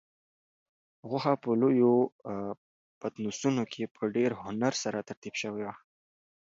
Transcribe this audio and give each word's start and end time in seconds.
غوښه 1.09 1.33
په 1.43 1.49
لویو 1.61 1.93
پتنوسونو 2.99 3.63
کې 3.71 3.83
په 3.95 4.03
ډېر 4.15 4.31
هنر 4.43 4.73
سره 4.83 4.99
ترتیب 5.09 5.35
شوې 5.41 5.63
وه. 5.67 5.75